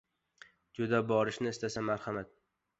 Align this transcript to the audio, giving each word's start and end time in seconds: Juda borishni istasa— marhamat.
Juda 0.79 1.03
borishni 1.13 1.53
istasa— 1.55 1.87
marhamat. 1.93 2.37